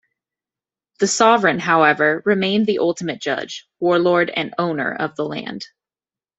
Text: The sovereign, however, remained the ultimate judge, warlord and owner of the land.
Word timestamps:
The 0.99 1.05
sovereign, 1.05 1.59
however, 1.59 2.23
remained 2.25 2.65
the 2.65 2.79
ultimate 2.79 3.21
judge, 3.21 3.67
warlord 3.79 4.31
and 4.31 4.51
owner 4.57 4.95
of 4.95 5.15
the 5.15 5.25
land. 5.25 5.63